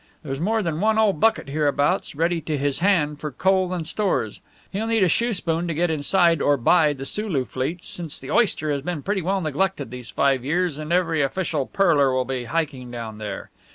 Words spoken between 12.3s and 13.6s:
hiking down there.